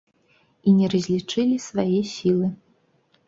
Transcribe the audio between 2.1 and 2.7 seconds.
сілы.